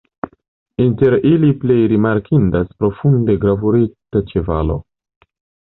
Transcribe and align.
Inter 0.85 1.15
ili 1.31 1.49
plej 1.65 1.77
rimarkindas 1.91 2.73
profunde 2.85 3.37
gravurita 3.47 4.25
ĉevalo. 4.35 4.83